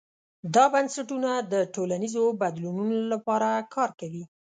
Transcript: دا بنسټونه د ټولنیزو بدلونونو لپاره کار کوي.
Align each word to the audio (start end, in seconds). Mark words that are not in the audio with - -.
دا 0.55 0.65
بنسټونه 0.73 1.31
د 1.51 1.53
ټولنیزو 1.73 2.23
بدلونونو 2.41 2.97
لپاره 3.11 3.49
کار 3.73 3.89
کوي. 3.99 4.23